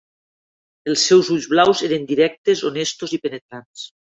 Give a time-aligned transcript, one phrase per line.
[0.93, 3.89] Els seus ulls blaus eren directes, honestos i penetrants.